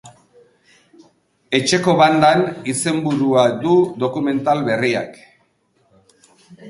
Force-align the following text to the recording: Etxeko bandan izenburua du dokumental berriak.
Etxeko 1.57 1.93
bandan 1.99 2.41
izenburua 2.73 3.43
du 3.67 3.77
dokumental 4.05 4.65
berriak. 4.71 5.21